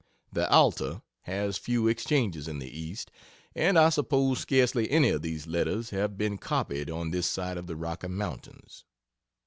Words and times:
The 0.33 0.51
"Alta" 0.51 1.03
has 1.25 1.59
few 1.59 1.87
exchanges 1.87 2.47
in 2.47 2.57
the 2.57 2.71
East, 2.75 3.11
and 3.53 3.77
I 3.77 3.89
suppose 3.89 4.39
scarcely 4.39 4.89
any 4.89 5.09
of 5.09 5.21
these 5.21 5.45
letters 5.45 5.91
have 5.91 6.17
been 6.17 6.39
copied 6.39 6.89
on 6.89 7.11
this 7.11 7.27
side 7.29 7.55
of 7.59 7.67
the 7.67 7.75
Rocky 7.75 8.07
Mountains. 8.07 8.83